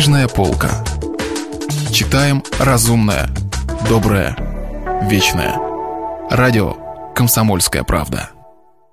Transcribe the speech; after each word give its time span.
Книжная 0.00 0.28
полка. 0.28 0.82
Читаем 1.92 2.42
разумное, 2.58 3.28
доброе, 3.86 4.34
вечное. 5.02 5.58
Радио 6.30 6.74
«Комсомольская 7.14 7.82
правда». 7.84 8.30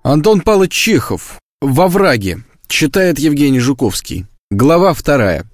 Антон 0.04 0.41
Павлович 0.41 0.73
Чехов. 0.73 1.39
«Во 1.62 1.88
враге». 1.88 2.39
Читает 2.67 3.20
Евгений 3.20 3.62
Жуковский. 3.62 4.25
Глава 4.51 4.93
вторая. 4.93 5.46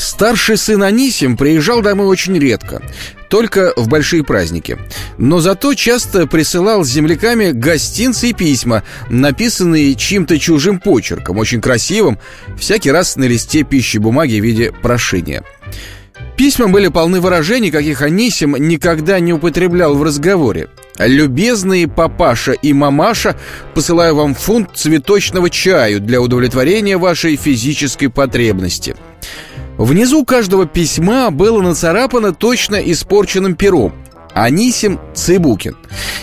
Старший 0.00 0.56
сын 0.56 0.82
Анисим 0.82 1.36
приезжал 1.36 1.82
домой 1.82 2.06
очень 2.06 2.38
редко, 2.38 2.80
только 3.28 3.74
в 3.76 3.86
большие 3.86 4.24
праздники. 4.24 4.78
Но 5.18 5.40
зато 5.40 5.74
часто 5.74 6.26
присылал 6.26 6.84
с 6.84 6.88
земляками 6.88 7.50
гостинцы 7.50 8.30
и 8.30 8.32
письма, 8.32 8.82
написанные 9.10 9.94
чьим-то 9.94 10.38
чужим 10.38 10.80
почерком, 10.80 11.36
очень 11.36 11.60
красивым, 11.60 12.18
всякий 12.58 12.90
раз 12.90 13.16
на 13.16 13.24
листе 13.24 13.62
пищи 13.62 13.98
бумаги 13.98 14.40
в 14.40 14.44
виде 14.44 14.72
прошения. 14.72 15.44
Письма 16.34 16.68
были 16.68 16.88
полны 16.88 17.20
выражений, 17.20 17.70
каких 17.70 18.00
Анисим 18.00 18.56
никогда 18.56 19.20
не 19.20 19.34
употреблял 19.34 19.94
в 19.96 20.02
разговоре. 20.02 20.70
«Любезные 20.98 21.86
папаша 21.88 22.52
и 22.52 22.72
мамаша, 22.72 23.36
посылаю 23.74 24.14
вам 24.14 24.34
фунт 24.34 24.70
цветочного 24.74 25.50
чаю 25.50 26.00
для 26.00 26.22
удовлетворения 26.22 26.96
вашей 26.96 27.36
физической 27.36 28.08
потребности». 28.08 28.96
Внизу 29.80 30.26
каждого 30.26 30.66
письма 30.66 31.30
было 31.30 31.62
нацарапано 31.62 32.34
точно 32.34 32.76
испорченным 32.76 33.54
пером 33.54 33.94
Анисим 34.34 35.00
Цыбукин. 35.14 35.74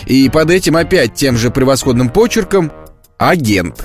И 0.06 0.28
под 0.28 0.52
этим 0.52 0.76
опять 0.76 1.14
тем 1.14 1.36
же 1.36 1.50
превосходным 1.50 2.08
почерком 2.08 2.70
«Агент» 3.18 3.84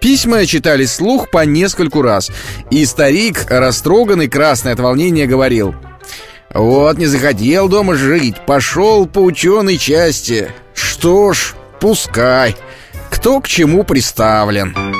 Письма 0.00 0.46
читались 0.46 0.92
слух 0.92 1.28
по 1.28 1.44
нескольку 1.44 2.00
раз 2.00 2.30
И 2.70 2.86
старик, 2.86 3.44
растроганный, 3.50 4.28
красный 4.28 4.72
от 4.72 4.80
волнения, 4.80 5.26
говорил 5.26 5.74
«Вот 6.54 6.96
не 6.96 7.04
захотел 7.04 7.68
дома 7.68 7.94
жить, 7.94 8.36
пошел 8.46 9.04
по 9.04 9.18
ученой 9.18 9.76
части. 9.76 10.50
Что 10.72 11.34
ж, 11.34 11.54
пускай, 11.78 12.56
кто 13.10 13.42
к 13.42 13.48
чему 13.48 13.84
приставлен» 13.84 14.97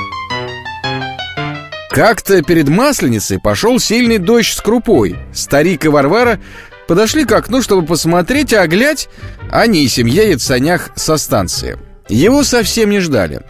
Как-то 1.89 2.43
перед 2.43 2.69
Масленицей 2.69 3.39
пошел 3.39 3.79
сильный 3.79 4.19
дождь 4.19 4.53
с 4.53 4.61
крупой. 4.61 5.17
Старик 5.33 5.85
и 5.85 5.87
Варвара 5.87 6.39
подошли 6.87 7.25
к 7.25 7.31
окну, 7.31 7.63
чтобы 7.63 7.85
посмотреть, 7.85 8.53
а 8.53 8.67
глядь, 8.67 9.09
Анисим 9.51 10.05
едет 10.05 10.41
в 10.41 10.45
санях 10.45 10.91
со 10.95 11.17
станции. 11.17 11.79
Его 12.07 12.43
совсем 12.43 12.91
не 12.91 12.99
ждали. 12.99 13.41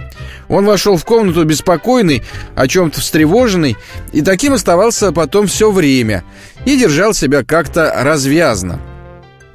Он 0.48 0.66
вошел 0.66 0.98
в 0.98 1.06
комнату 1.06 1.44
беспокойный, 1.44 2.24
о 2.56 2.68
чем-то 2.68 3.02
встревоженный, 3.02 3.78
и 4.14 4.22
таким 4.22 4.54
оставался 4.54 5.12
потом 5.12 5.48
все 5.48 5.70
время, 5.72 6.24
и 6.66 6.78
держал 6.78 7.14
себя 7.14 7.44
как-то 7.44 7.94
развязно. 7.96 8.82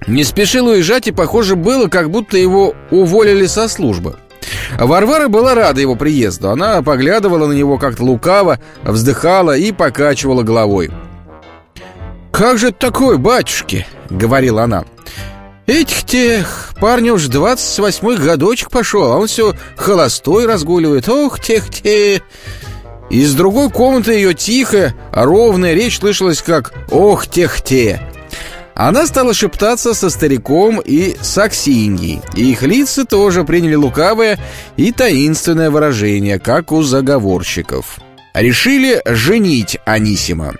Не 0.07 0.25
спешил 0.25 0.67
уезжать, 0.67 1.09
и 1.09 1.13
похоже 1.13 1.57
было, 1.57 1.89
как 1.89 2.11
будто 2.11 2.37
его 2.37 2.75
уволили 2.91 3.47
со 3.47 3.69
службы. 3.69 4.17
Варвара 4.79 5.29
была 5.29 5.55
рада 5.55 5.81
его 5.81 5.95
приезду. 5.95 6.51
Она 6.51 6.83
поглядывала 6.83 7.47
на 7.47 7.53
него 7.53 7.79
как-то 7.79 8.05
лукаво, 8.05 8.59
вздыхала 8.83 9.57
и 9.57 9.73
покачивала 9.73 10.43
головой. 10.43 10.91
«Как 12.33 12.59
же 12.59 12.69
это 12.69 12.79
такое, 12.79 13.17
батюшки?»— 13.17 13.87
говорила 14.11 14.65
она. 14.65 14.85
«Этих-тех, 15.67 16.75
парню 16.81 17.15
уж 17.15 17.27
двадцать 17.29 17.79
восьмой 17.79 18.19
годочек 18.19 18.71
пошел, 18.71 19.13
а 19.13 19.17
он 19.17 19.29
все 19.29 19.55
холостой 19.77 20.47
разгуливает. 20.47 21.09
Ох, 21.09 21.41
тех-те!» 21.41 22.23
Из 23.11 23.35
другой 23.35 23.71
комнаты 23.71 24.13
ее 24.15 24.35
тихая, 24.35 24.95
ровная 25.13 25.75
речь 25.75 25.99
слышалась 25.99 26.43
как 26.43 26.73
«Ох, 26.91 27.29
тех-те!» 27.29 28.01
Она 28.75 29.07
стала 29.07 29.35
шептаться 29.35 29.95
со 29.95 30.11
стариком 30.11 30.81
и 30.81 31.17
с 31.21 31.39
Аксиньей. 31.39 32.21
И 32.35 32.51
их 32.51 32.63
лица 32.63 33.05
тоже 33.05 33.45
приняли 33.45 33.75
лукавое 33.75 34.39
и 34.77 34.91
таинственное 34.91 35.71
выражение, 35.71 36.39
как 36.39 36.73
у 36.73 36.83
заговорщиков. 36.83 37.99
Решили 38.35 39.01
женить 39.07 39.79
Анисима. 39.87 40.55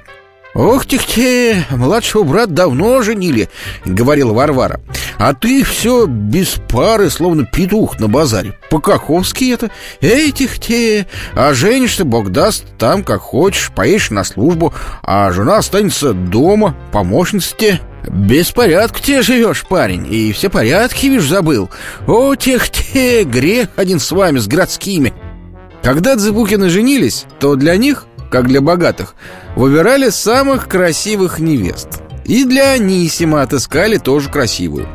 «Ох 0.55 0.87
ты, 0.87 1.65
младшего 1.71 2.23
брат 2.23 2.55
давно 2.55 3.03
женили»,— 3.03 3.49
говорила 3.85 4.33
Варвара. 4.33 4.81
«А 5.19 5.35
ты 5.35 5.65
все 5.65 6.07
без 6.07 6.61
пары, 6.69 7.11
словно 7.11 7.45
петух 7.45 7.99
на 7.99 8.07
базаре. 8.07 8.57
По-каковски 8.71 9.53
это? 9.53 9.71
Этих 10.01 10.61
те, 10.61 11.09
а 11.35 11.55
женишься, 11.55 12.05
бог 12.05 12.31
даст, 12.31 12.67
там 12.79 13.03
как 13.03 13.21
хочешь, 13.21 13.73
поедешь 13.75 14.11
на 14.11 14.23
службу, 14.23 14.73
а 15.03 15.33
жена 15.33 15.59
останется 15.59 16.13
дома, 16.13 16.77
помощница 16.93 17.57
тебе». 17.57 17.81
«Беспорядку 18.09 19.01
тебе 19.01 19.23
живешь, 19.23 19.65
парень, 19.69 20.07
и 20.13 20.33
все 20.33 20.51
порядки, 20.51 21.07
видишь, 21.07 21.29
забыл. 21.29 21.71
О, 22.07 22.35
тех-те, 22.35 23.25
грех 23.25 23.69
один 23.77 23.99
с 23.99 24.11
вами, 24.11 24.39
с 24.39 24.47
городскими». 24.47 25.13
Когда 25.83 26.15
Дзыбукины 26.15 26.71
женились, 26.71 27.27
то 27.41 27.57
для 27.57 27.77
них, 27.77 28.07
как 28.31 28.49
для 28.49 28.63
богатых, 28.63 29.15
выбирали 29.55 30.09
самых 30.09 30.67
красивых 30.67 31.39
невест. 31.39 31.89
И 32.25 32.45
для 32.45 32.73
Анисима 32.73 33.43
отыскали 33.43 33.99
тоже 33.99 34.31
красивую. 34.31 34.89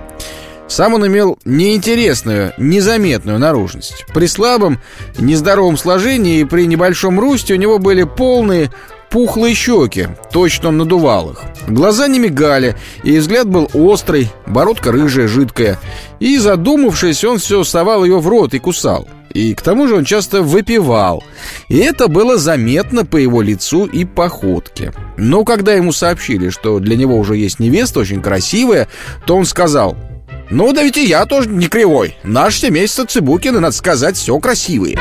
Сам 0.67 0.93
он 0.93 1.05
имел 1.07 1.37
неинтересную, 1.45 2.53
незаметную 2.57 3.39
наружность. 3.39 4.05
При 4.13 4.27
слабом, 4.27 4.79
нездоровом 5.17 5.77
сложении 5.77 6.41
и 6.41 6.45
при 6.45 6.67
небольшом 6.67 7.19
росте 7.19 7.55
у 7.55 7.57
него 7.57 7.79
были 7.79 8.03
полные, 8.03 8.71
пухлые 9.09 9.55
щеки, 9.55 10.07
точно 10.31 10.71
надувал 10.71 11.31
их. 11.31 11.41
Глаза 11.67 12.07
не 12.07 12.19
мигали, 12.19 12.75
и 13.03 13.17
взгляд 13.17 13.47
был 13.47 13.69
острый, 13.73 14.29
бородка 14.47 14.91
рыжая, 14.91 15.27
жидкая. 15.27 15.79
И, 16.19 16.37
задумавшись, 16.37 17.23
он 17.23 17.37
все 17.37 17.63
совал 17.63 18.03
ее 18.03 18.19
в 18.19 18.27
рот 18.27 18.53
и 18.53 18.59
кусал. 18.59 19.07
И 19.33 19.53
к 19.53 19.61
тому 19.61 19.87
же 19.87 19.95
он 19.95 20.05
часто 20.05 20.41
выпивал. 20.41 21.23
И 21.67 21.77
это 21.77 22.07
было 22.07 22.37
заметно 22.37 23.05
по 23.05 23.17
его 23.17 23.41
лицу 23.41 23.85
и 23.85 24.05
походке. 24.05 24.91
Но 25.17 25.43
когда 25.43 25.73
ему 25.73 25.91
сообщили, 25.91 26.49
что 26.49 26.79
для 26.79 26.95
него 26.95 27.17
уже 27.17 27.37
есть 27.37 27.59
невеста, 27.59 27.99
очень 27.99 28.21
красивая, 28.21 28.87
то 29.25 29.35
он 29.35 29.45
сказал... 29.45 29.95
«Ну 30.51 30.73
да 30.73 30.81
ведь 30.81 30.97
и 30.97 31.05
я 31.05 31.27
тоже 31.27 31.47
не 31.47 31.67
кривой. 31.67 32.17
Наше 32.23 32.61
семейство 32.61 33.05
Цибукины, 33.05 33.59
надо 33.59 33.75
сказать, 33.75 34.17
все 34.17 34.39
красивые». 34.39 34.97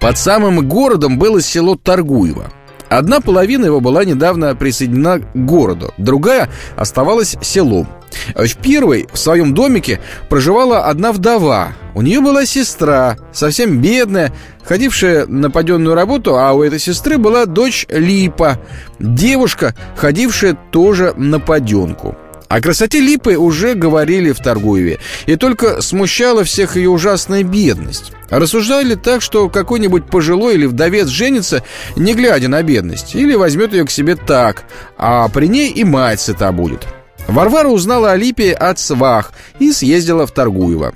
Под 0.00 0.16
самым 0.16 0.66
городом 0.66 1.18
было 1.18 1.42
село 1.42 1.76
Торгуево. 1.76 2.50
Одна 2.88 3.20
половина 3.20 3.66
его 3.66 3.80
была 3.80 4.04
недавно 4.04 4.56
присоединена 4.56 5.20
к 5.20 5.36
городу, 5.36 5.94
другая 5.96 6.48
оставалась 6.74 7.36
селом. 7.40 7.86
В 8.34 8.56
первой, 8.56 9.06
в 9.12 9.18
своем 9.18 9.54
домике, 9.54 10.00
проживала 10.28 10.86
одна 10.86 11.12
вдова. 11.12 11.74
У 11.94 12.02
нее 12.02 12.20
была 12.20 12.44
сестра, 12.46 13.16
совсем 13.32 13.80
бедная, 13.80 14.32
ходившая 14.64 15.26
на 15.26 15.50
паденную 15.50 15.94
работу, 15.94 16.36
а 16.36 16.52
у 16.52 16.62
этой 16.62 16.80
сестры 16.80 17.18
была 17.18 17.46
дочь 17.46 17.86
Липа, 17.88 18.58
девушка, 18.98 19.76
ходившая 19.96 20.58
тоже 20.72 21.14
на 21.16 21.38
паденку. 21.38 22.16
О 22.50 22.60
красоте 22.60 22.98
Липы 22.98 23.36
уже 23.36 23.74
говорили 23.74 24.32
в 24.32 24.38
Торгуеве, 24.38 24.98
и 25.26 25.36
только 25.36 25.80
смущала 25.80 26.42
всех 26.42 26.74
ее 26.74 26.90
ужасная 26.90 27.44
бедность. 27.44 28.10
Рассуждали 28.28 28.96
так, 28.96 29.22
что 29.22 29.48
какой-нибудь 29.48 30.10
пожилой 30.10 30.54
или 30.54 30.66
вдовец 30.66 31.06
женится, 31.06 31.62
не 31.94 32.12
глядя 32.12 32.48
на 32.48 32.60
бедность, 32.64 33.14
или 33.14 33.36
возьмет 33.36 33.72
ее 33.72 33.84
к 33.84 33.90
себе 33.92 34.16
так, 34.16 34.64
а 34.98 35.28
при 35.28 35.46
ней 35.46 35.70
и 35.70 35.84
мать 35.84 36.20
сыта 36.20 36.50
будет. 36.50 36.88
Варвара 37.28 37.68
узнала 37.68 38.10
о 38.10 38.16
Липе 38.16 38.52
от 38.52 38.80
свах 38.80 39.30
и 39.60 39.70
съездила 39.70 40.26
в 40.26 40.32
Торгуево. 40.32 40.92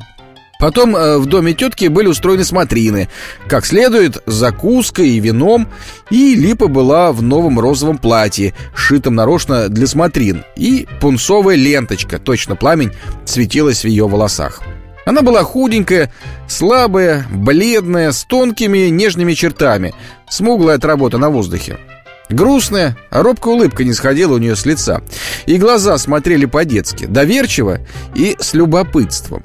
Потом 0.64 0.96
э, 0.96 1.18
в 1.18 1.26
доме 1.26 1.52
тетки 1.52 1.88
были 1.88 2.06
устроены 2.06 2.42
смотрины, 2.42 3.10
как 3.48 3.66
следует, 3.66 4.22
с 4.24 4.32
закуской 4.32 5.10
и 5.10 5.20
вином, 5.20 5.68
и 6.08 6.34
Липа 6.34 6.68
была 6.68 7.12
в 7.12 7.20
новом 7.20 7.60
розовом 7.60 7.98
платье, 7.98 8.54
шитом 8.74 9.14
нарочно 9.14 9.68
для 9.68 9.86
смотрин, 9.86 10.42
и 10.56 10.88
пунцовая 11.02 11.56
ленточка, 11.56 12.18
точно 12.18 12.56
пламень, 12.56 12.92
светилась 13.26 13.84
в 13.84 13.88
ее 13.88 14.08
волосах. 14.08 14.62
Она 15.04 15.20
была 15.20 15.42
худенькая, 15.42 16.10
слабая, 16.48 17.26
бледная, 17.30 18.10
с 18.12 18.24
тонкими 18.24 18.88
нежными 18.88 19.34
чертами, 19.34 19.92
смуглая 20.30 20.78
от 20.78 20.84
работы 20.86 21.18
на 21.18 21.28
воздухе. 21.28 21.76
Грустная, 22.30 22.96
а 23.10 23.22
робкая 23.22 23.52
улыбка 23.52 23.84
не 23.84 23.92
сходила 23.92 24.32
у 24.32 24.38
нее 24.38 24.56
с 24.56 24.64
лица, 24.64 25.02
и 25.44 25.58
глаза 25.58 25.98
смотрели 25.98 26.46
по-детски, 26.46 27.04
доверчиво 27.04 27.80
и 28.14 28.34
с 28.40 28.54
любопытством. 28.54 29.44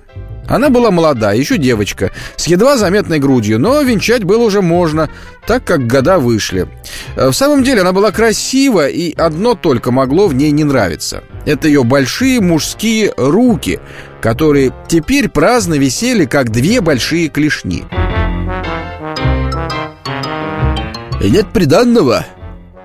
Она 0.49 0.69
была 0.69 0.89
молода, 0.89 1.31
еще 1.31 1.59
девочка, 1.59 2.11
с 2.35 2.47
едва 2.47 2.75
заметной 2.75 3.19
грудью, 3.19 3.59
но 3.59 3.81
венчать 3.81 4.23
было 4.23 4.43
уже 4.43 4.61
можно, 4.63 5.09
так 5.45 5.63
как 5.63 5.85
года 5.85 6.17
вышли. 6.17 6.67
Э, 7.15 7.29
в 7.29 7.33
самом 7.33 7.63
деле 7.63 7.81
она 7.81 7.93
была 7.93 8.11
красива, 8.11 8.87
и 8.87 9.13
одно 9.15 9.53
только 9.53 9.91
могло 9.91 10.27
в 10.27 10.33
ней 10.33 10.49
не 10.49 10.63
нравиться. 10.63 11.23
Это 11.45 11.67
ее 11.67 11.83
большие 11.83 12.41
мужские 12.41 13.13
руки, 13.15 13.79
которые 14.21 14.73
теперь 14.87 15.29
праздно 15.29 15.75
висели, 15.75 16.25
как 16.25 16.49
две 16.49 16.81
большие 16.81 17.29
клешни. 17.29 17.85
«Нет 21.21 21.53
приданного, 21.53 22.25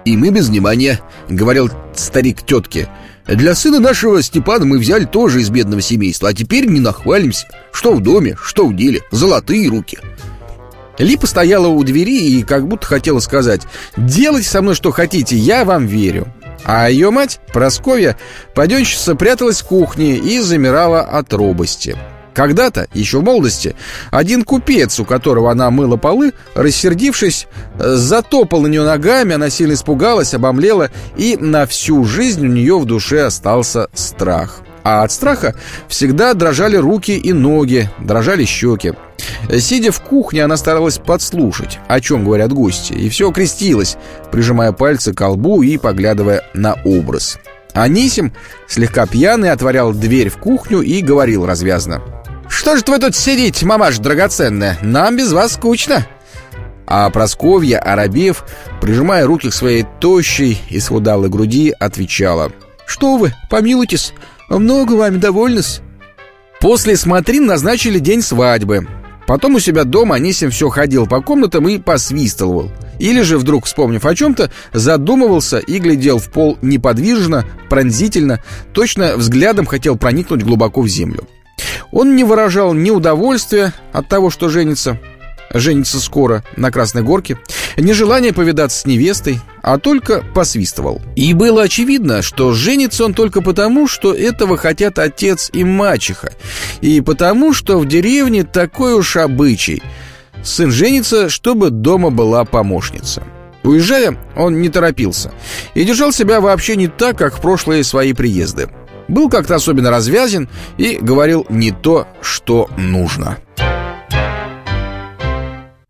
и 0.05 0.19
мы 0.19 0.29
без 0.31 0.49
внимания»,— 0.49 1.01
говорил 1.31 1.71
старик 1.95 2.43
тетке. 2.43 2.89
«Для 3.27 3.55
сына 3.55 3.81
нашего 3.81 4.23
Степана 4.23 4.65
мы 4.65 4.79
взяли 4.79 5.05
тоже 5.05 5.41
из 5.41 5.51
бедного 5.51 5.81
семейства, 5.81 6.29
а 6.29 6.35
теперь 6.35 6.67
не 6.67 6.81
нахвалимся. 6.81 7.47
Что 7.73 7.95
в 7.95 8.03
доме, 8.03 8.37
что 8.43 8.67
в 8.67 8.77
деле, 8.77 9.03
золотые 9.11 9.69
руки». 9.69 9.99
Липа 10.99 11.27
стояла 11.27 11.67
у 11.69 11.83
двери 11.83 12.39
и 12.39 12.43
как 12.43 12.69
будто 12.69 12.87
хотела 12.87 13.21
сказать 13.21 13.63
«Делайте 13.97 14.49
со 14.49 14.63
мной 14.63 14.75
что 14.75 14.93
хотите, 14.93 15.37
я 15.37 15.65
вам 15.65 15.87
верю». 15.87 16.33
А 16.65 16.89
ее 16.89 17.11
мать, 17.11 17.41
Просковья, 17.53 18.17
паденщица, 18.55 19.15
пряталась 19.15 19.61
в 19.61 19.67
кухне 19.67 20.17
и 20.17 20.41
замирала 20.41 21.03
от 21.03 21.33
робости. 21.35 21.97
Когда-то, 22.35 22.89
еще 22.93 23.21
в 23.21 23.25
молодости, 23.25 23.77
один 24.11 24.43
купец, 24.43 24.99
у 24.99 25.05
которого 25.05 25.53
она 25.53 25.71
мыла 25.71 25.97
полы, 25.97 26.33
рассердившись, 26.55 27.47
затопал 27.79 28.63
на 28.63 28.67
нее 28.67 28.83
ногами, 28.83 29.35
она 29.35 29.51
сильно 29.51 29.75
испугалась, 29.75 30.35
обомлела, 30.35 30.91
и 31.17 31.37
на 31.37 31.65
всю 31.67 32.05
жизнь 32.05 32.45
у 32.45 32.51
нее 32.51 32.79
в 32.79 32.87
душе 32.87 33.25
остался 33.27 33.89
страх. 33.95 34.61
А 34.83 35.03
от 35.05 35.13
страха 35.13 35.55
всегда 35.89 36.35
дрожали 36.35 36.77
руки 36.77 37.17
и 37.17 37.33
ноги, 37.33 37.89
дрожали 38.01 38.45
щеки. 38.45 38.93
Сидя 39.59 39.93
в 39.93 40.01
кухне, 40.01 40.45
она 40.45 40.57
старалась 40.57 40.99
подслушать, 40.99 41.79
о 41.89 42.01
чем 42.01 42.25
говорят 42.25 42.53
гости, 42.53 42.93
и 42.93 43.09
все 43.09 43.31
крестилась, 43.31 43.97
прижимая 44.31 44.73
пальцы 44.73 45.15
к 45.15 45.27
лбу 45.27 45.63
и 45.63 45.79
поглядывая 45.79 46.43
на 46.53 46.77
образ. 46.85 47.39
Анисим, 47.73 48.33
слегка 48.69 49.07
пьяный, 49.07 49.51
отворял 49.53 49.93
дверь 49.93 50.29
в 50.29 50.37
кухню 50.37 50.81
и 50.81 51.01
говорил 51.01 51.47
развязно. 51.47 52.03
«Что 52.65 52.79
же 52.79 52.85
вы 52.87 52.99
тут 52.99 53.15
сидите, 53.15 53.67
мамаш 53.67 53.99
драгоценная? 53.99 54.79
Нам 54.81 55.19
без 55.19 55.33
вас 55.33 55.53
скучно!» 55.53 56.07
А 56.87 57.11
Просковья, 57.11 57.79
оробев, 57.79 58.47
прижимая 58.81 59.27
руки 59.27 59.51
к 59.51 59.53
своей 59.53 59.85
тощей 60.01 60.59
и 60.71 60.81
схудалой 60.81 61.29
груди, 61.29 61.75
отвечала. 61.79 62.51
«Что 62.87 63.19
вы, 63.19 63.35
помилуйтесь, 63.51 64.15
много 64.49 64.95
вами 64.95 65.19
довольны-с?» 65.19 65.83
После 66.59 66.97
смотрин 66.97 67.45
назначили 67.45 67.99
день 67.99 68.23
свадьбы. 68.23 68.89
Потом 69.27 69.57
у 69.57 69.61
себя 69.61 69.85
дома 69.85 70.15
Анисим 70.15 70.51
все 70.51 70.71
ходил 70.71 71.07
по 71.07 71.21
комнатам 71.21 71.69
и 71.69 71.77
посвистывал. 71.77 72.71
Или 72.99 73.21
же, 73.21 73.37
вдруг 73.37 73.67
вспомнив 73.67 74.07
о 74.07 74.15
чем-то, 74.15 74.51
задумывался 74.73 75.59
и 75.59 75.79
глядел 75.79 76.19
в 76.19 76.31
пол 76.31 76.57
неподвижно, 76.63 77.45
пронзительно, 77.69 78.43
точно 78.73 79.19
взглядом 79.19 79.67
хотел 79.67 79.99
проникнуть 79.99 80.43
глубоко 80.43 80.81
в 80.81 80.89
землю. 80.89 81.29
Он 81.95 82.17
не 82.17 82.25
выражал 82.25 82.75
ни 82.75 82.91
удовольствия 82.91 83.73
от 83.93 84.09
того, 84.09 84.29
что 84.29 84.49
женится, 84.49 84.99
женится 85.55 86.01
скоро 86.01 86.43
на 86.57 86.73
Красной 86.73 87.03
Горке, 87.03 87.39
ни 87.77 87.93
желания 87.93 88.33
повидаться 88.33 88.81
с 88.81 88.85
невестой, 88.85 89.41
а 89.63 89.79
только 89.79 90.25
посвистывал. 90.35 91.01
И 91.15 91.33
было 91.35 91.63
очевидно, 91.63 92.21
что 92.23 92.53
женится 92.53 93.05
он 93.05 93.15
только 93.15 93.43
потому, 93.43 93.87
что 93.87 94.13
этого 94.13 94.57
хотят 94.57 94.99
отец 94.99 95.51
и 95.53 95.63
мачеха, 95.63 96.33
и 96.81 97.01
потому, 97.01 97.55
что 97.55 97.79
в 97.79 97.87
деревне 97.87 98.43
такой 98.43 98.95
уж 98.95 99.17
обычай. 99.17 99.81
Сын 100.43 100.73
женится, 100.73 101.29
чтобы 101.29 101.71
дома 101.71 102.11
была 102.11 102.45
помощница. 102.45 103.23
Уезжая, 103.63 104.19
он 104.37 104.61
не 104.61 104.69
торопился 104.69 105.33
и 105.75 105.85
держал 105.85 106.13
себя 106.13 106.41
вообще 106.41 106.75
не 106.75 106.89
так, 106.89 107.17
как 107.17 107.39
в 107.39 107.41
прошлые 107.41 107.85
свои 107.85 108.13
приезды. 108.13 108.69
Был 109.09 109.29
как-то 109.29 109.55
особенно 109.55 109.91
развязен 109.91 110.49
и 110.79 110.99
говорил 111.01 111.47
не 111.49 111.71
то, 111.71 112.07
что 112.21 112.69
нужно. 112.77 113.39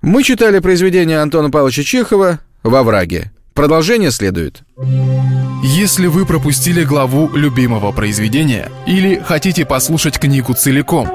Мы 0.02 0.22
читали 0.22 0.58
произведение 0.58 1.20
Антона 1.20 1.50
Павловича 1.50 1.82
Чехова 1.82 2.40
«Во 2.62 2.82
враге». 2.82 3.32
Продолжение 3.54 4.10
следует. 4.10 4.62
Если 5.62 6.08
вы 6.08 6.26
пропустили 6.26 6.84
главу 6.84 7.30
любимого 7.34 7.92
произведения 7.92 8.68
или 8.86 9.22
хотите 9.24 9.64
послушать 9.64 10.18
книгу 10.18 10.52
целиком, 10.52 11.08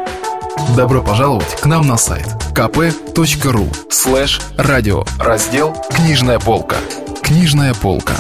добро 0.76 1.04
пожаловать 1.04 1.56
к 1.62 1.66
нам 1.66 1.86
на 1.86 1.98
сайт 1.98 2.26
kp.ru 2.54 3.68
слэш 3.92 4.42
радио 4.58 5.04
раздел 5.20 5.76
«Книжная 5.92 6.40
полка». 6.40 6.78
«Книжная 7.22 7.74
полка». 7.74 8.16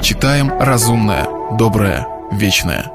Читаем 0.00 0.52
разумное, 0.60 1.26
доброе, 1.58 2.06
вечное. 2.30 2.90